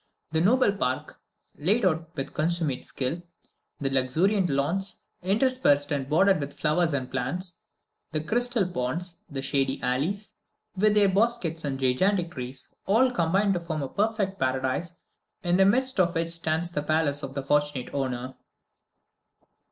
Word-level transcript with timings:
The 0.31 0.41
noble 0.41 0.71
park, 0.71 1.21
laid 1.59 1.85
out 1.85 2.15
with 2.15 2.33
consummate 2.33 2.83
skill, 2.85 3.21
the 3.79 3.91
luxuriant 3.91 4.49
lawns, 4.49 5.03
interspersed 5.21 5.91
and 5.91 6.09
bordered 6.09 6.39
with 6.39 6.55
flowers 6.59 6.95
and 6.95 7.07
plants, 7.11 7.59
the 8.11 8.23
crystal 8.23 8.65
ponds, 8.67 9.17
the 9.29 9.43
shady 9.43 9.79
alleys, 9.83 10.33
with 10.75 10.95
their 10.95 11.07
bosquets 11.07 11.63
and 11.65 11.77
gigantic 11.79 12.31
trees, 12.31 12.73
all 12.87 13.11
combine 13.11 13.53
to 13.53 13.59
form 13.59 13.83
a 13.83 13.89
perfect 13.89 14.39
paradise, 14.39 14.95
in 15.43 15.57
the 15.57 15.65
midst 15.65 15.99
of 15.99 16.15
which 16.15 16.29
stands 16.29 16.71
the 16.71 16.81
palace 16.81 17.21
of 17.21 17.35
the 17.35 17.43
fortunate 17.43 17.93
owner. 17.93 18.33